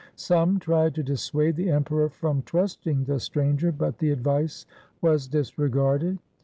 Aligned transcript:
Some 0.15 0.57
tried 0.57 0.95
to 0.95 1.03
dissuade 1.03 1.57
the 1.57 1.69
Emperor 1.69 2.09
from 2.09 2.41
trusting 2.41 3.03
the 3.03 3.19
stranger, 3.19 3.71
but 3.71 3.99
the 3.99 4.09
advice 4.09 4.65
was 4.99 5.27
disregarded. 5.27 6.17